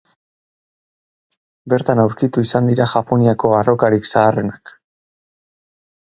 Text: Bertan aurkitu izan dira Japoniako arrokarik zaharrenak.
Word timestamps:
Bertan 1.73 2.01
aurkitu 2.03 2.43
izan 2.47 2.71
dira 2.71 2.87
Japoniako 2.93 3.51
arrokarik 3.59 4.09
zaharrenak. 4.13 4.73